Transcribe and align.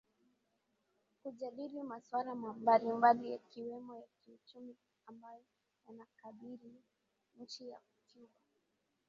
kujadili 1.23 1.83
maswala 1.83 2.35
mbalimbali 2.35 3.31
yakiwemo 3.31 3.95
ya 3.95 4.07
kiuchumi 4.19 4.75
ambayo 5.07 5.43
yanakambili 5.87 6.73
nchi 7.39 7.69
ya 7.69 7.79
cuba 8.07 8.27